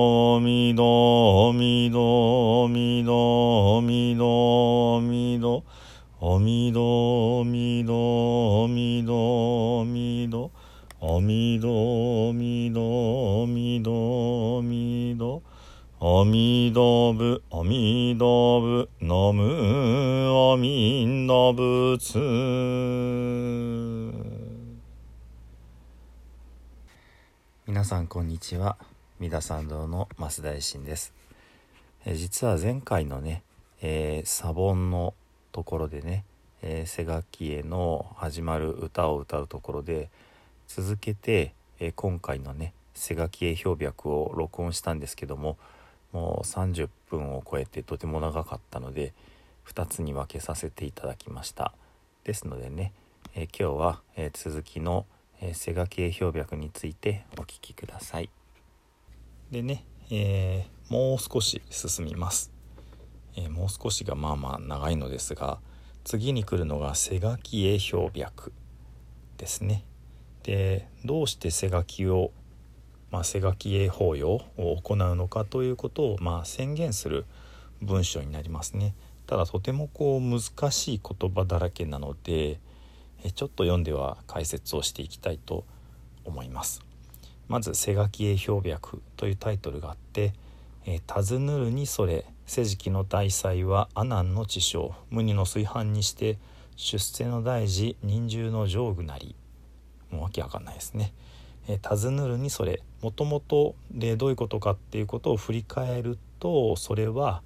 [0.00, 5.62] どみどみどみどみどみど
[6.18, 10.50] おみどみどみどみど
[11.00, 15.42] おみどみどみどみど
[16.00, 22.14] おみどぶおみどぶのむおみんのぶつ
[27.66, 28.78] 皆さんこんにちは
[29.20, 31.12] 三田参道の増大臣です。
[32.06, 33.42] え実は前回のね、
[33.82, 35.12] えーサボンの
[35.52, 36.24] ところでね、
[36.62, 40.08] えー、セガキへの始まる歌を歌うところで
[40.68, 45.58] 続けて、えー今回のねセガキへ氷白を録音したんですけども
[46.12, 49.12] もう30分を超えてとても長かったので
[49.68, 51.74] 2つに分けさせていただきました。
[52.24, 52.94] ですのでね、
[53.34, 55.04] えー今日は、え続きの、
[55.42, 58.30] えーセガキへ氷白についてお聞きください。
[59.50, 62.52] でね、えーもう少し進みます、
[63.36, 65.58] えーもう少しがまあまあ長いのですが
[66.04, 68.52] 次に来るのが背書き絵氷白
[69.38, 69.84] ですね。
[70.42, 72.32] でどうして背書きを、
[73.10, 77.26] まあ、背書き絵法要を行うのかということを、まあ、宣言する
[77.82, 78.94] 文章になりますね。
[79.26, 80.40] ただとてもこう難
[80.70, 82.58] しい言葉だらけなので
[83.34, 85.64] ちょっと読んでは解説をしていきたいと
[86.24, 86.89] 思います。
[87.50, 90.32] まず「背書き絵氷白」というタイトルがあって
[90.86, 96.38] 「えー尋ぬるにそれ世時期の大祭は阿南の地匠無二の炊飯にして
[96.76, 99.34] 出世の大事忍従の上具なり」
[100.12, 101.12] もうわけわかんないですね。
[101.66, 107.42] えー尋ぬるにそれもともとでどういうことかっていうことを振り返るとそれは、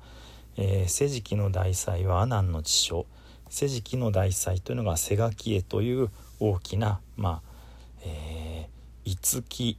[0.59, 3.07] えー世時期の大祭は阿南の地匠
[3.49, 6.11] 世時期の大祭というのが瀬垣絵という
[6.41, 7.55] 大きなまあ
[8.07, 9.79] えー、五木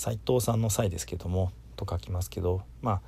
[0.00, 3.00] 斎藤さんの際ですけどもと書きますけどまあ、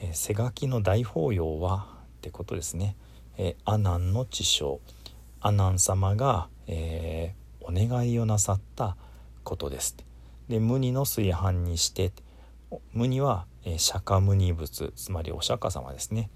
[0.00, 2.94] えー、瀬垣の大法要はってことですね、
[3.36, 4.80] えー、阿南の地匠
[5.40, 8.96] 阿南様が、えーお願いをなさった
[9.44, 9.96] ことです。
[10.48, 12.10] で無二の炊飯にして
[12.92, 16.30] 無二は、えー釈迦無二仏つまりお釈迦様ですね。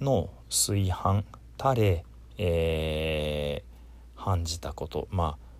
[0.00, 1.24] の炊飯
[1.58, 2.04] たれ、
[2.38, 5.08] えー、判じたこと。
[5.10, 5.50] まあ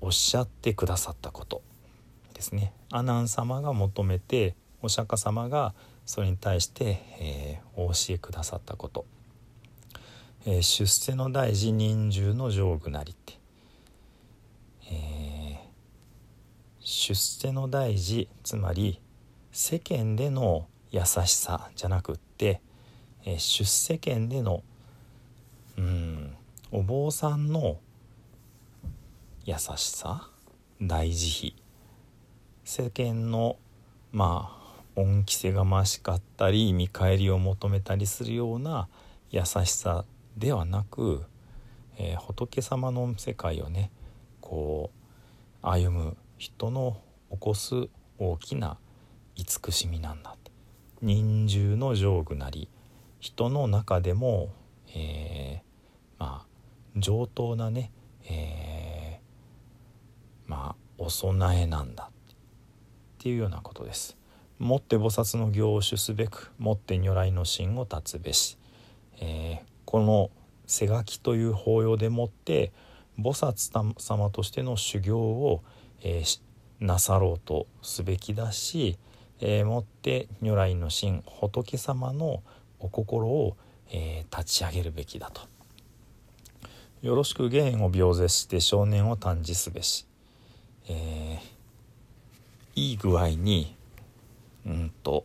[0.00, 1.62] おっしゃってくださったこと。
[2.38, 2.72] ですね。
[2.92, 5.74] 阿南様が求めてお釈迦様が
[6.06, 9.06] それに対して、えーお教えくださったこと、
[10.46, 13.38] えー出世の大事忍従の上具なりって、
[14.92, 15.58] えー
[16.80, 19.00] 出世の大事つまり
[19.50, 22.60] 世間での優しさじゃなくって、
[23.24, 24.62] えー出世間での
[25.76, 26.36] うん
[26.70, 27.78] お坊さんの
[29.44, 30.30] 優しさ
[30.80, 31.67] 大慈悲。
[32.70, 33.56] 世間の
[34.12, 38.88] まあ恩着せがましかったり見返りを求めたりするような
[39.30, 40.04] 優しさ
[40.36, 41.24] ではなく、
[41.96, 43.90] えー仏様の世界をね
[44.42, 44.90] こ
[45.62, 46.98] う歩む人の
[47.30, 47.88] 起こす
[48.18, 48.76] 大きな
[49.34, 50.52] 慈しみなんだって。
[51.00, 52.68] 忍従の上具なり
[53.18, 54.50] 人の中でも、
[54.94, 56.46] えーまあ
[57.00, 57.90] 上等なね、
[58.24, 62.10] えーまあお供えなんだ
[63.18, 64.16] っていうようなことです。
[64.60, 68.56] もって菩薩の行を主すべくもって如来の心を立つべし、
[69.20, 70.30] えーこの
[70.66, 72.72] 背書きという法要でもって
[73.18, 75.64] 菩薩様としての修行を、
[76.02, 76.40] えー
[76.78, 78.98] なさろうとすべきだし、
[79.40, 82.44] えーもって如来の心仏様の
[82.78, 83.56] お心を、
[83.90, 85.40] えー立ち上げるべきだと。
[87.02, 90.06] よろしく芸を病絶して少年を誕生すべし、
[90.88, 91.57] えー
[92.78, 93.74] いい具合に
[94.64, 95.24] うんと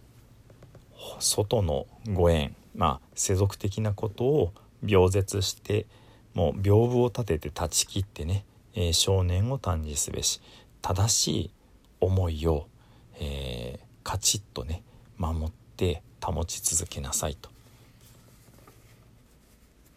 [1.19, 4.53] 外のご縁まあ世俗的なことを
[4.83, 5.85] 病絶して
[6.33, 10.41] もう屏風を立てて断ち切ってね、えー、少年を誕生すべし
[10.81, 11.51] 正しい
[12.00, 12.65] 思いを、
[13.19, 14.81] えー、カチッとね
[15.19, 17.51] 守って保ち続けなさいと。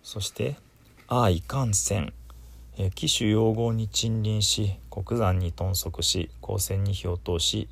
[0.02, 0.56] そして
[1.08, 2.12] 「ああいかんせん」、
[2.94, 7.68] 騎手用語に沈輪し国山に頓足し光線に火を通し、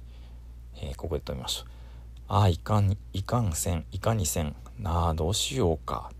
[0.77, 1.69] えー、ここで止めましょう。
[2.27, 6.11] ああいかんいかんせんいかにせんなあどうしようか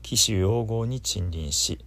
[0.00, 1.78] 騎手用語に沈輪し、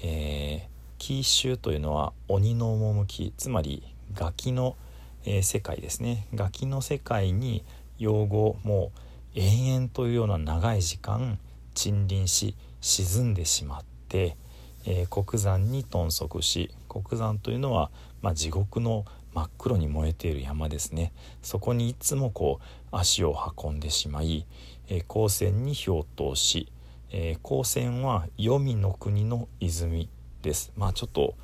[0.00, 3.82] えー、騎手というのは鬼の趣つまり
[4.14, 4.76] ガキの、
[5.24, 7.64] えー、世界ですねガキの世界に
[7.98, 11.38] 用語もう延々というような長い時間
[11.74, 14.36] 沈輪し沈んでしまって、
[14.84, 17.90] えー、黒山に頓足し黒山というのは、
[18.22, 19.04] まあ、地獄の
[19.34, 21.12] 真っ黒に燃えている山ですね。
[21.42, 24.46] そこにいつもこう足を運んでしまい、
[24.88, 26.72] えー、光線に火を通し、
[27.10, 30.08] えー、光線は黄泉の国の泉
[30.42, 30.72] です。
[30.76, 31.34] まあちょっと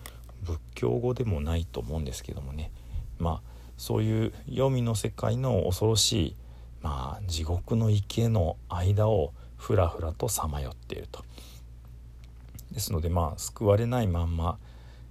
[0.42, 2.70] 仏教語でもないと思うんですけどもね。
[3.18, 6.36] まあそういう黄泉の世界の恐ろしい、
[6.82, 11.24] まあ、地獄の池の間をふらふらとさまよっていると。
[12.76, 14.58] ですのでまあ救われないまんま、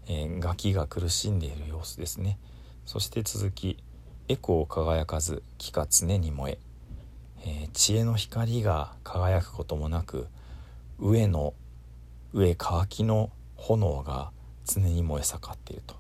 [0.07, 2.38] えー、ガキが苦しんでいる様子ですね。
[2.85, 3.79] そして続き
[4.29, 6.59] 「エコを輝かず木が常に燃え」
[7.44, 10.27] えー、知恵の光が輝くこともなく
[11.00, 11.56] 上の
[12.33, 14.29] 上乾きの炎が
[14.63, 15.95] 常に燃え盛っていると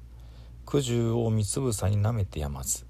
[0.67, 2.85] 苦渋を三つ房に舐めてやまず、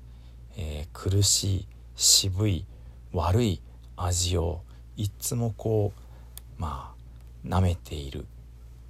[0.58, 2.66] えー、苦しい渋い
[3.14, 3.62] 悪い
[3.96, 4.64] 味を
[4.98, 8.26] いつもこうまあ舐めている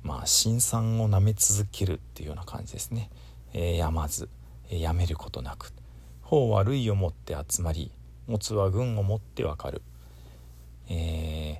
[0.05, 3.09] まあ辛酸を舐め続けるっていうような感じですね、
[3.53, 4.29] えー、やまず、
[4.69, 5.73] えー、やめることなく。
[6.21, 7.91] 法は類をもって集まり
[8.27, 9.81] 持つは軍をもってわかる、
[10.89, 11.59] え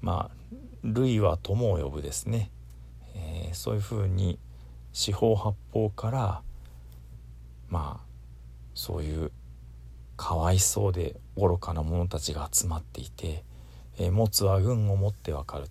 [0.00, 2.50] まあ類は友を呼ぶですね。
[3.14, 4.38] えー、そういうふうに
[4.92, 6.42] 四方八方から
[7.70, 8.06] まあ
[8.74, 9.32] そういう
[10.18, 13.42] かわいそうで愚かな者たちが集まっていて、
[13.98, 15.68] えー、持つは軍を持ってわかる、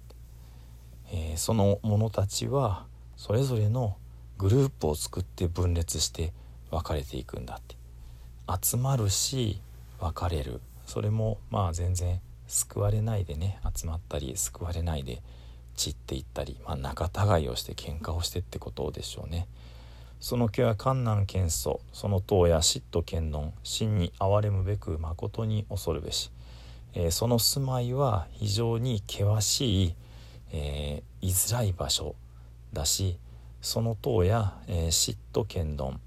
[1.12, 3.98] えー、その者たちはそれぞれの
[4.38, 6.34] グループを作って分裂して
[6.70, 7.76] 分かれていくんだって。
[8.64, 9.62] 集まるし
[10.00, 10.62] 別れる。
[10.86, 15.22] それもまあ全然救われないでね集まったり救われないで
[15.76, 19.48] 散っていったり、まあ、仲違いをして喧嘩をしてってことでしょうね。
[20.20, 26.32] その気は観難謙遜その党や嫉妬剣論真に憐れむべく誠に恐るべし、
[26.96, 29.96] えー、その住まいは非常に険しい、
[30.52, 32.16] えー、居づらい場所
[32.74, 33.18] だし
[33.62, 36.00] その党や、えー、嫉妬剣論、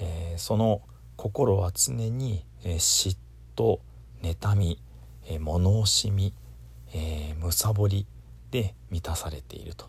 [0.00, 0.82] えー、その
[1.16, 3.16] 心は常に、えー、嫉
[3.56, 3.80] 妬
[4.22, 4.78] 妬み、
[5.26, 6.32] えー、物惜しみ
[6.94, 8.06] えー、むさぼり
[8.50, 9.86] で満たされていると、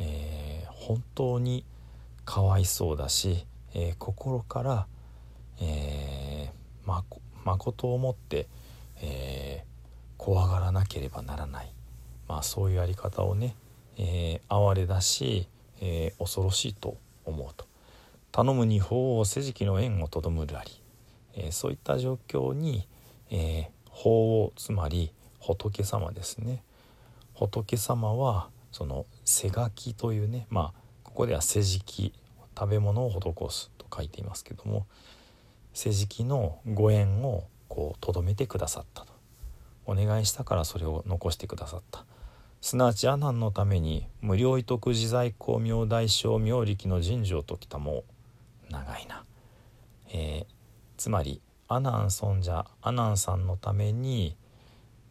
[0.00, 1.64] えー、本当に
[2.24, 4.86] かわいそうだし、えー、心から、
[5.60, 8.48] えー、まこ誠をもって、
[9.00, 9.64] え
[10.18, 11.72] 怖がらなければならない、
[12.28, 13.56] まあ、そういうやり方をね、
[13.96, 15.48] え哀れだし、
[15.80, 17.66] え恐ろしいと思うと。
[18.30, 20.70] 頼むに法を世辞の縁をとどむらり、
[21.34, 22.86] えそういった状況に、
[23.30, 26.62] え法をつまり仏様ですね。
[27.34, 31.80] 仏様はその背書きというねまあここでは世辞
[32.58, 33.20] 食べ物を施
[33.50, 34.86] すと書いていますけども
[35.72, 39.12] 世辞のご縁をこうとどめてくださったと。
[39.86, 42.04] お願いしたからそれを残してくださった。
[42.60, 48.04] すなわち阿南のために無料威徳自在光明大小明力の神事を説きたも
[48.70, 49.24] 長いな、
[50.12, 50.46] えー、
[50.96, 54.36] つまり阿南尊者阿南さんのために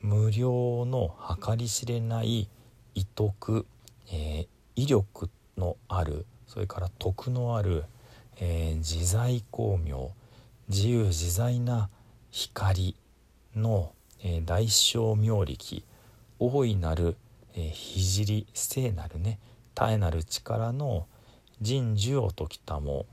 [0.01, 2.49] 無料の計り知れない
[2.95, 3.65] 威徳、
[4.11, 7.85] えー、威力のあるそれから徳のある、
[8.39, 10.11] えー、自在光明
[10.67, 11.89] 自由自在な
[12.29, 12.95] 光
[13.55, 15.83] の、えー、大小妙力
[16.39, 17.15] 大いなる、
[17.57, 17.73] え
[18.53, 19.39] 聖なるね
[19.75, 21.07] 絶えなる力の
[21.59, 23.07] 人呪を解きたも、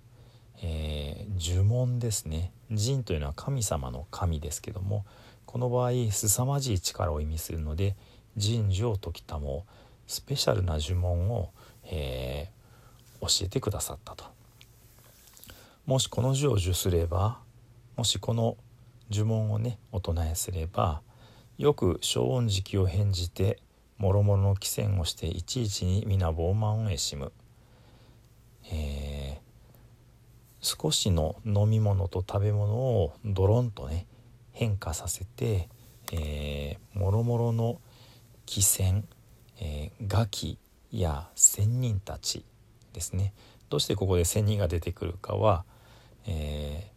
[0.63, 5.07] えー、呪文ですね人というのは神様の神ですけども
[5.47, 7.97] この場合凄まじい力を意味するので
[8.37, 9.65] 人事を解きたも
[10.07, 11.51] スペシャルな呪文を、
[11.85, 14.25] えー、教えてくださったと。
[15.87, 17.39] もしこの字を受すれば
[17.97, 18.57] もしこの
[19.11, 21.03] 呪文をねお唱えすれば
[21.59, 23.59] よく小音時期を返じて
[24.05, 27.33] もろもろの汽船をしていちいちに皆傲慢をえしむ、
[28.71, 34.07] えー、少しの飲み物と食べ物をドロンとね
[34.53, 35.71] 変化させて、
[36.13, 37.81] えー、もろもろの
[38.45, 39.09] 汽船、
[39.59, 40.59] えー、ガキ
[40.93, 42.45] や仙人たち
[42.93, 43.33] ですね。
[43.71, 45.65] どうしてここで仙人が出てくるかは、
[46.27, 46.91] え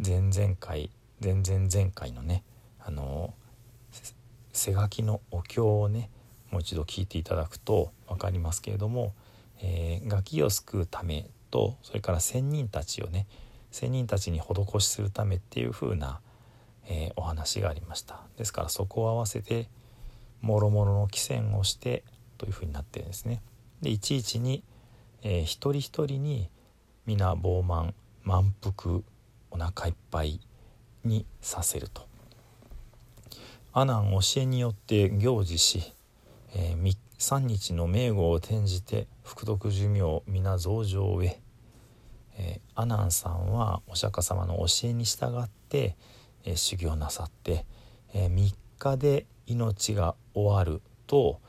[0.00, 0.88] ー、前々回
[1.22, 2.44] 前々前回のね
[2.80, 3.34] あの
[4.54, 6.08] 背書きのお経をね
[6.54, 9.12] もう一度聞いていただくと分かりますけれども、
[9.60, 13.26] えー、ガキを救うためとそれから仙人たちをね
[13.72, 16.20] 仙人たちに施しするためっていう風な、
[16.86, 19.66] えー、お話がありましたですからそこを合わせて
[20.42, 22.04] もろもろの汽船をして
[22.38, 23.42] という風になってるんですね。
[23.82, 24.62] でいちいちに、
[25.22, 26.50] えー、一人一人に
[27.04, 29.00] 皆傲慢満腹
[29.50, 30.40] お腹いっぱい
[31.04, 32.06] にさせると。
[33.72, 35.94] 阿南教えによって行事し、
[36.54, 41.40] えー、3日の名号を転じて福徳寿命皆増上へ、
[42.36, 45.96] えー、阿南さんはお釈迦様の教えに従って、
[46.44, 47.66] えー、修行なさって、
[48.12, 51.40] えー、3日で命が終わると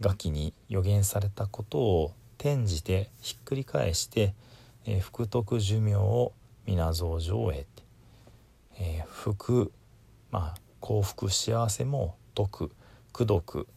[0.00, 4.34] 餓鬼に予言されたことを転じてひっくり返して、
[4.86, 6.32] えー、福徳寿命を
[6.66, 7.66] 皆増上へ、
[8.78, 9.72] えー、福
[10.30, 12.70] まあ幸福幸せも徳
[13.14, 13.68] 功徳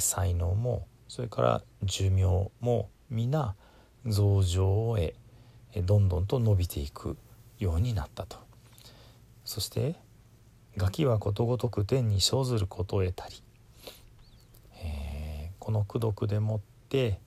[0.00, 3.54] 才能もそれから寿命も皆
[4.06, 5.14] 増上へ
[5.82, 7.16] どんどんと伸びていく
[7.58, 8.38] ようになったと。
[9.44, 9.96] そして
[10.76, 13.42] ガキはことごとく天に生ずることを得たり、
[14.82, 17.20] えー、この功徳でもって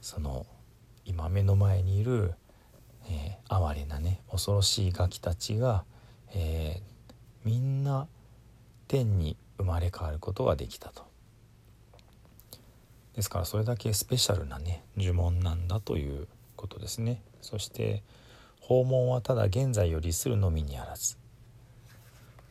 [0.00, 0.46] その
[1.04, 2.34] 今目の前にいる、
[3.08, 5.84] えー、哀れなね恐ろしいガキたちが、
[6.34, 7.12] えー、
[7.44, 8.08] みんな
[8.88, 11.09] 天に生まれ変わることができたと。
[13.14, 17.22] ですからそれだけスペシャルなね呪文なんだということですね。
[17.40, 18.02] そして
[18.60, 21.16] 訪問はただ現在よりするのみにあらず。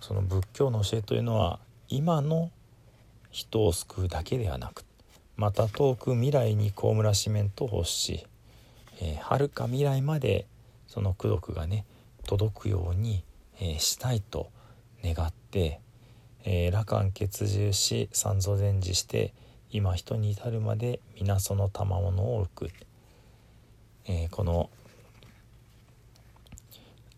[0.02, 2.52] その仏教の教えというのは今の
[3.32, 4.86] 人を救うだけではなく
[5.36, 8.26] また遠く未来に高村四面と欲し
[9.22, 10.46] はる、か未来まで
[10.88, 11.86] その功徳がね
[12.26, 13.24] 届くように、
[13.60, 14.50] えー、したいと
[15.04, 15.82] 願って
[16.46, 19.34] えー、羅漢結獣し三蔵伝授して
[19.72, 22.72] 今人に至るまで皆その賜物を置く、
[24.06, 24.70] えー、この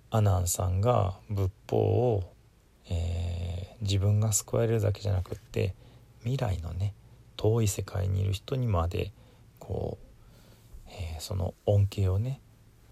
[0.09, 2.33] 阿南さんが仏法を、
[2.89, 5.73] えー、自分が救われるだけじゃなくって
[6.23, 6.93] 未来のね
[7.37, 9.13] 遠い世界にいる人にまで
[9.59, 12.41] こう、えー、その恩恵をね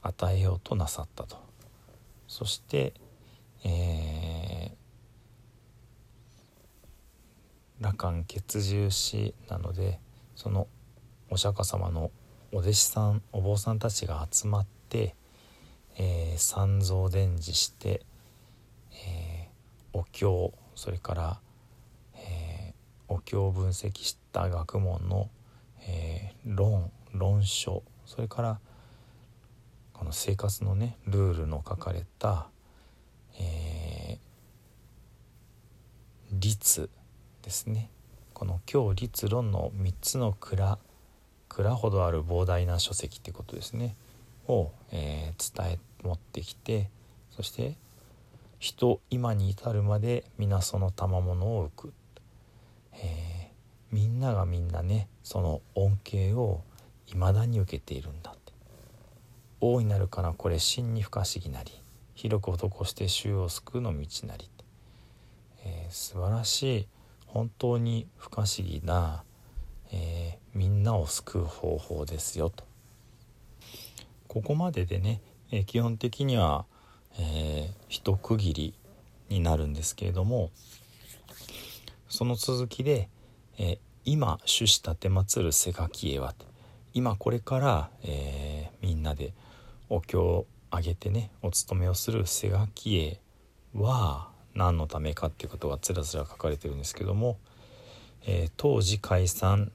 [0.01, 1.37] 与えようとなさったと。
[2.27, 2.93] そして、
[3.65, 4.79] えー
[7.81, 9.99] 羅漢血獣師なので
[10.35, 10.67] その
[11.29, 12.11] お釈迦様の
[12.51, 15.15] お弟子さんお坊さんたちが集まって、
[15.97, 18.01] えー、三蔵伝授して、
[18.93, 21.39] えー、お経それから、
[22.15, 25.29] えー、お経を分析した学問の、
[25.87, 28.59] えー、論論書それから
[29.93, 32.47] この生活のねルールの書かれた、
[33.39, 36.89] えー、律
[37.41, 37.89] ですね。
[38.33, 40.77] この教律論の3つの蔵
[41.49, 43.95] 蔵ほどある膨大な書籍ってことですね。
[44.47, 46.89] を、えー、伝え持ってきて
[47.29, 47.75] そして
[48.57, 51.93] 人今に至るまで皆その賜物を置く、
[52.93, 56.61] えー、みんながみんなねその恩恵を
[57.05, 58.53] 未だに受けているんだって。
[59.61, 61.71] 大いなるかなこれ真に不可思議なり。
[62.19, 64.49] 広く施して衆を救うの道なり、
[65.63, 66.87] えー、素晴らしい
[67.33, 69.23] 本当に不可思議な、
[69.91, 72.63] えー、みんなを救う方法ですよと。
[74.27, 75.21] ここまででね、
[75.51, 76.65] えー、基本的には、
[77.19, 78.73] えー、一区切り
[79.29, 80.51] になるんですけれども
[82.07, 83.09] その続きで、
[83.59, 86.33] え今主子立てまつる瀬垣へは
[86.93, 89.33] 今これから、えみんなで
[89.89, 93.19] お経をあげてねお勤めをする瀬垣へ
[93.75, 97.37] は何のためかっていうことがつらつら書かれてるんですけども、
[98.25, 99.71] えー、当時解散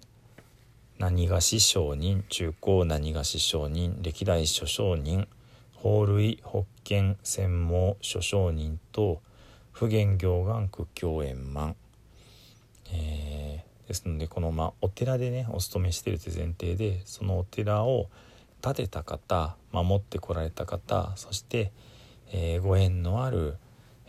[0.99, 5.27] 何がし商人中高何がし商人歴代諸商人
[5.75, 9.21] 法類法見専門諸商人と
[9.73, 11.75] 普賢行願屈教円満、
[12.93, 18.09] えー、ですのでこの、まあ、お寺でねお勤めしてるという前提でそのお寺を
[18.63, 21.73] 建てた方守ってこられた方そして、
[22.33, 23.57] えー、ご縁のある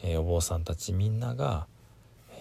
[0.08, 1.66] えー、お坊さんたちみんなが、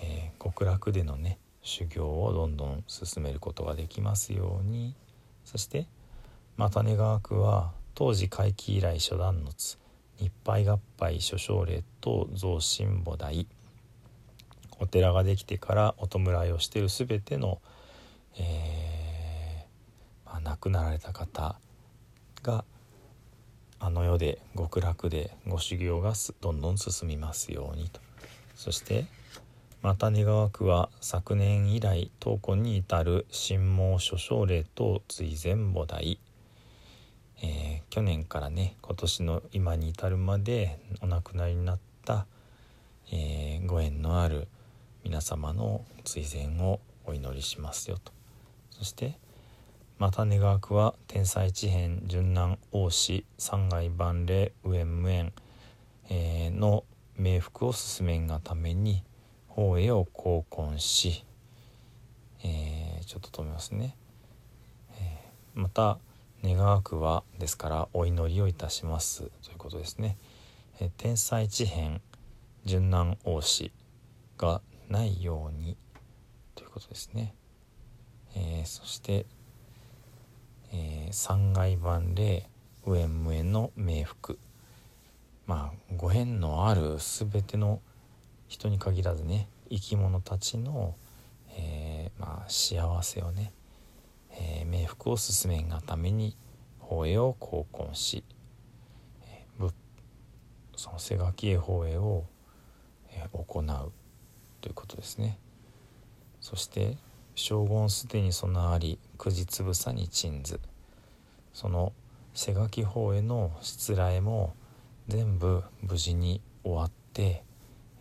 [0.03, 4.95] えー、極楽でのね修行をどんどん進めることができますように。
[5.45, 5.87] そして
[6.57, 9.79] 又根川区は当時会期以来初段の津
[10.17, 13.47] 日配合配諸奨礼と増進菩提
[14.79, 17.61] お寺ができてからお弔いをしている全ての、
[18.39, 21.57] えー、まあ、亡くなられた方
[23.85, 28.01] あの世で極楽でご修行がどんどん進みますようにと。
[28.55, 29.05] そして
[29.83, 36.19] また願わくは昨年以来当婚に至る神毛諸奨霊と追善菩提、
[37.43, 42.25] えー、去年からね今年の今に至るまでお亡くなりになった、
[43.13, 44.49] えー、ご縁のある
[45.05, 48.13] 皆様の追善をお祈りしますよと。
[48.71, 49.19] そして
[49.99, 55.33] また願わくは天才地変順南王子三階万礼上無縁、
[56.11, 56.85] えー、の
[57.19, 59.05] 冥福を進めんがために
[59.47, 61.25] 法へを交婚し、
[62.43, 63.97] えー、ちょっと止めますね、
[64.99, 65.99] えー、また
[66.43, 69.31] 願わくはですからお祈りをいたします。
[69.45, 70.19] ということですね、
[70.81, 72.03] えー、天才地変
[72.65, 73.73] 順南王子
[74.37, 75.77] がないように。
[76.55, 77.35] ということですね、
[78.35, 79.27] え、そして、
[81.15, 82.49] 三階版で
[82.85, 84.37] 無縁無縁の冥福
[85.47, 87.81] まあご縁のある全ての
[88.49, 90.97] 人に限らずね生き物たちの、
[91.57, 93.53] えー、まあ、幸せをね、
[94.33, 96.37] えー、冥福を進めんがために
[96.81, 98.25] 法営を交婚し、
[99.23, 99.73] えー、
[100.77, 102.25] その瀬垣へ法営を、
[103.11, 103.93] え行う
[104.61, 105.39] ということですね。
[106.41, 106.97] そして
[107.37, 110.61] 将軍すでに備わり九時つぶさに鎮ず
[111.55, 111.93] その
[112.35, 114.55] 瀬垣方への失礼も
[115.09, 117.45] 全部無事に終わって、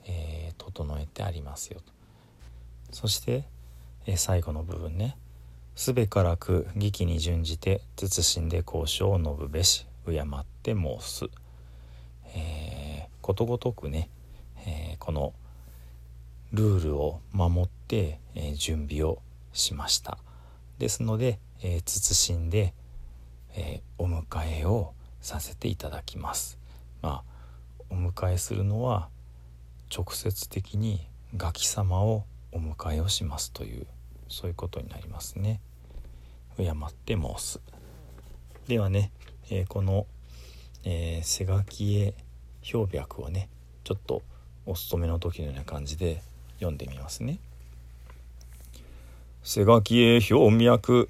[0.06, 1.94] えー、整えてありますよと。
[2.92, 3.46] そして、
[4.06, 5.18] えー、最後の部分ね
[5.76, 10.26] 「すべからく義気に準じて慎んで交渉を述ぶべし敬っ
[10.62, 11.26] て申す」
[12.36, 14.10] えー、ことごとくね、
[14.66, 15.34] えー、この
[16.52, 19.22] ルールを守って、えー、準備を
[19.54, 20.18] しました。
[20.80, 22.74] ですので、えー、慎んで、
[23.54, 26.58] えー、お迎えをさせていただきます。
[27.02, 27.34] まあ
[27.90, 29.10] お迎えするのは
[29.96, 33.88] 直接的にガキ様をお迎えをしますという
[34.28, 35.62] そういうことになりますね。
[36.58, 36.74] 敬っ
[37.06, 37.62] て申す。
[38.68, 39.12] ではね、
[39.50, 40.08] えー、この、
[40.84, 42.16] えー、瀬垣へ
[42.72, 43.50] 氷白をね
[43.84, 44.22] ちょっと
[44.66, 46.22] お勤めの時のような感じで
[46.56, 47.40] 読んでみますね。
[49.44, 51.10] 瀬垣へ表脈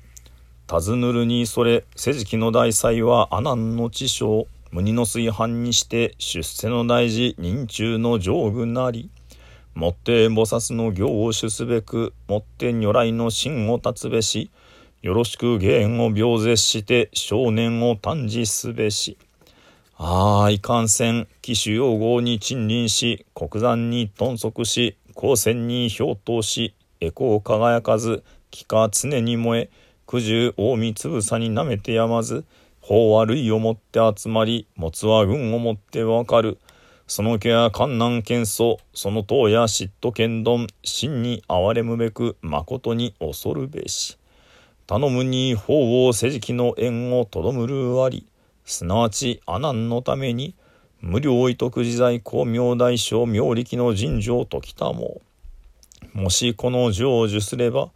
[0.68, 9.12] 尋ぬるにそれ世辞の大祭は阿南の知性無二の炊飯にして出世の大事人中の上具なり。
[9.76, 14.50] もって菩薩の行を主すべくもって如来の真を立つべし。
[15.04, 19.18] よろしく芸を病絶して少年を短じすべし。
[19.96, 29.70] ああいかんせん騎手用語に陳輪し国山に頓足し光線に氷凍しエコを輝かず気か常に燃え
[30.06, 32.46] 九十大見つぶさになめてやまず
[32.82, 36.58] 法悪いをもって集まり持つは運をもってわかる。
[37.08, 44.18] その気は観難謙遜その党や嫉妬剣丼真に憐れむべく誠に恐るべし。
[44.86, 48.28] 頼むに法を世辞の縁をとどむるあり
[48.66, 50.56] すなわち阿南のために
[51.00, 55.22] 無料意徳自在公明大将明力の神女ときたも
[56.14, 57.92] もしこの成就すれば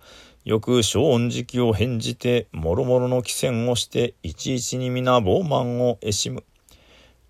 [0.48, 6.46] よく小恩時期を返じてもろもろの寄戦をしていちいちに皆傲慢を得しむ。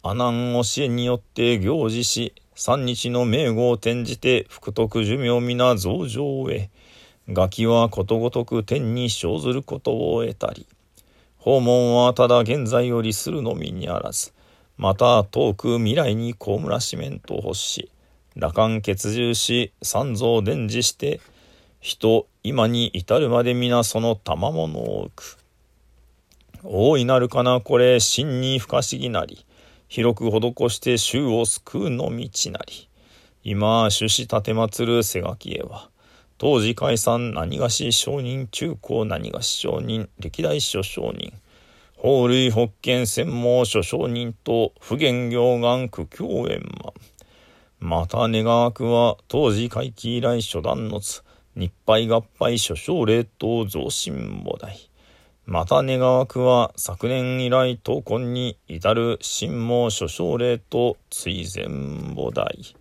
[0.04, 6.70] 阿南教えによって行事し三日の名号を転じて福徳寿命皆増上へ。
[7.28, 10.68] ガキはことごとく天に生ずることを得たり。
[11.40, 14.32] 訪問はただ現在よりするのみにあらず。
[14.78, 17.90] また遠く未来に被らしめんと欲し
[18.36, 21.20] 羅漢結獣し三蔵伝示して
[21.80, 25.38] 人今に至るまで皆その賜物を置く。
[26.63, 29.46] 大いなるかなこれ真に不可思議なり。
[29.88, 32.90] 広く施して衆を救うの道なり。
[33.44, 35.90] 今種子立て祀る瀬垣へは。
[36.38, 41.34] 当時解散何がし商人中高何がし商人歴代諸商人
[41.98, 46.94] 法類保険専門諸商人と不言行願苦境円満。
[47.80, 51.24] また願わくは当時会期以来初段のつ。
[51.58, 54.89] 日配合配諸将霊と増進菩提。
[55.48, 61.65] また願わくは昨年以来闘魂に至る神毛諸将霊と追善
[62.15, 62.76] 菩提。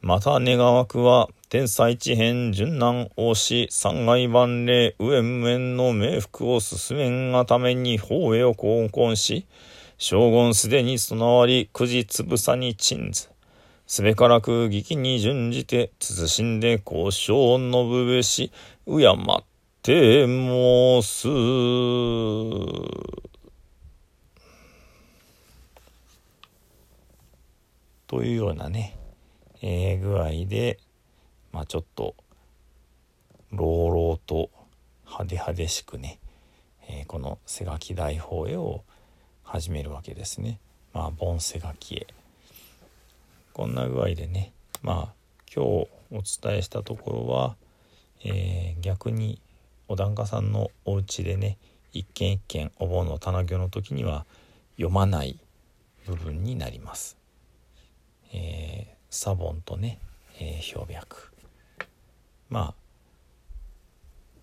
[0.00, 9.46] また願わくは天才地変順南王子三階万礼上無縁の冥福を進めんがために法へを交婚し
[9.98, 13.28] 将軍すでに備わり九時つぶさに鎮ず
[13.88, 18.52] すべからく義気に準じて慎んで交渉を述ぶべし
[18.84, 19.44] 敬っ
[19.82, 21.22] てもす
[28.06, 28.94] というようなね、
[29.62, 30.78] えー、具合で、
[31.50, 32.14] まあ、ちょっと
[33.52, 34.50] 朗々と
[35.06, 36.18] 派手派手しくね、
[36.90, 38.84] えー、この背書き大法絵を
[39.44, 40.60] 始めるわけですね。
[40.92, 42.17] まあ、盆背書き絵。
[43.58, 45.14] こんな具合でね、まあ、
[45.52, 47.56] 今日お伝えしたところは、
[48.24, 49.40] えー、逆に
[49.88, 51.58] お檀家さんのお家でね
[51.92, 54.26] 一軒一軒お盆の棚行の時には
[54.76, 55.40] 読まない
[56.06, 57.16] 部分になります。
[58.32, 59.98] えー、サボンとね、
[60.38, 61.32] えー、氷白
[62.50, 62.74] ま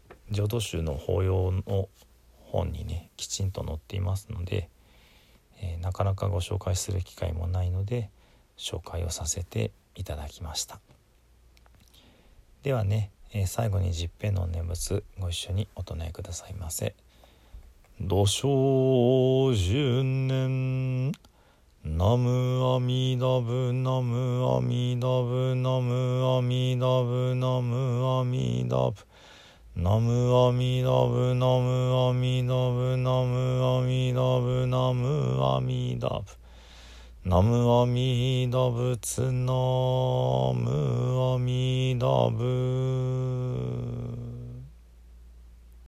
[0.10, 1.88] あ浄土宗の法要の
[2.41, 4.67] 本にねきちんと載っていますので、
[5.62, 8.10] えー、なかなかご紹介する機会もないので
[8.58, 10.80] 紹介をさせていただきました。
[12.63, 16.96] ではね、えー、最後に十平の念仏ご一緒にお唱えくださいませ
[18.02, 21.12] 「土生十年
[21.84, 28.96] ナムアミダブナムアミダブナムアミダブナムアミダブ」
[29.76, 36.44] ナムアミダブナムアミダブナムアミダブナムアミダブ。
[37.28, 43.94] ナムアミダブツナムアミダブ